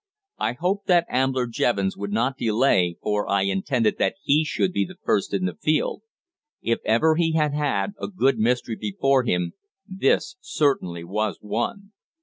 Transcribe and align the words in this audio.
I 0.39 0.53
hoped 0.53 0.87
that 0.87 1.05
Ambler 1.09 1.45
Jevons 1.45 1.95
would 1.95 2.11
not 2.11 2.35
delay, 2.35 2.97
for 3.03 3.29
I 3.29 3.43
intended 3.43 3.99
that 3.99 4.15
he 4.23 4.43
should 4.43 4.73
be 4.73 4.89
first 5.03 5.31
in 5.31 5.45
the 5.45 5.53
field. 5.53 6.01
If 6.63 6.79
ever 6.85 7.17
he 7.17 7.33
had 7.33 7.53
had 7.53 7.93
a 8.01 8.07
good 8.07 8.39
mystery 8.39 8.75
before 8.75 9.23
him 9.25 9.53
this 9.87 10.37
certainly 10.41 11.03
was 11.03 11.37
one. 11.39 11.91